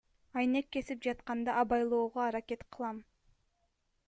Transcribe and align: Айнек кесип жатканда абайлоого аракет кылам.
Айнек 0.41 0.71
кесип 0.75 1.03
жатканда 1.07 1.59
абайлоого 1.65 2.25
аракет 2.31 2.67
кылам. 2.75 3.05